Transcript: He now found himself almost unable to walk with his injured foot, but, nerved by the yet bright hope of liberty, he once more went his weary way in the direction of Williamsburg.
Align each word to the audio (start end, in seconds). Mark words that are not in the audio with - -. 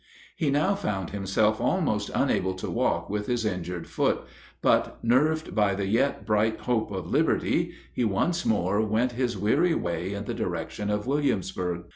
He 0.35 0.49
now 0.49 0.73
found 0.73 1.11
himself 1.11 1.61
almost 1.61 2.09
unable 2.15 2.55
to 2.55 2.71
walk 2.71 3.07
with 3.07 3.27
his 3.27 3.45
injured 3.45 3.85
foot, 3.85 4.23
but, 4.59 4.97
nerved 5.03 5.53
by 5.53 5.75
the 5.75 5.85
yet 5.85 6.25
bright 6.25 6.61
hope 6.61 6.89
of 6.89 7.05
liberty, 7.11 7.73
he 7.93 8.03
once 8.03 8.43
more 8.43 8.81
went 8.81 9.11
his 9.11 9.37
weary 9.37 9.75
way 9.75 10.15
in 10.15 10.25
the 10.25 10.33
direction 10.33 10.89
of 10.89 11.05
Williamsburg. 11.05 11.83